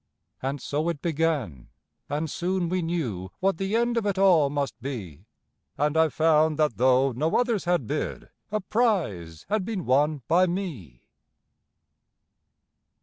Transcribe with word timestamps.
And 0.41 0.59
so 0.59 0.89
it 0.89 0.99
began; 0.99 1.67
and 2.09 2.27
soon 2.27 2.69
we 2.69 2.81
knew 2.81 3.29
what 3.39 3.59
the 3.59 3.75
end 3.75 3.97
of 3.97 4.07
it 4.07 4.17
all 4.17 4.49
must 4.49 4.81
be, 4.81 5.25
And 5.77 5.95
I 5.95 6.09
found 6.09 6.57
that 6.57 6.77
though 6.77 7.11
no 7.11 7.35
others 7.37 7.65
had 7.65 7.85
bid, 7.85 8.29
a 8.51 8.61
prize 8.61 9.45
had 9.47 9.63
been 9.63 9.85
won 9.85 10.23
by 10.27 10.47
me. 10.47 11.03